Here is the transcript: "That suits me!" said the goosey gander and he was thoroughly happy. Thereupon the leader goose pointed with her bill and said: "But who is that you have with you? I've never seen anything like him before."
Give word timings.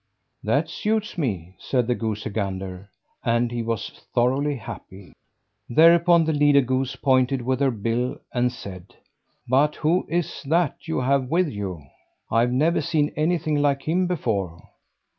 "That 0.43 0.67
suits 0.67 1.15
me!" 1.15 1.53
said 1.59 1.85
the 1.85 1.93
goosey 1.93 2.31
gander 2.31 2.89
and 3.23 3.51
he 3.51 3.61
was 3.61 3.91
thoroughly 4.15 4.55
happy. 4.55 5.13
Thereupon 5.69 6.25
the 6.25 6.33
leader 6.33 6.61
goose 6.61 6.95
pointed 6.95 7.43
with 7.43 7.59
her 7.59 7.69
bill 7.69 8.17
and 8.33 8.51
said: 8.51 8.95
"But 9.47 9.75
who 9.75 10.07
is 10.09 10.41
that 10.47 10.87
you 10.87 11.01
have 11.01 11.29
with 11.29 11.49
you? 11.49 11.85
I've 12.31 12.51
never 12.51 12.81
seen 12.81 13.13
anything 13.15 13.61
like 13.61 13.83
him 13.83 14.07
before." 14.07 14.69